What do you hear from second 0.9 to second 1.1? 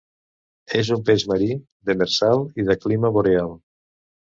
un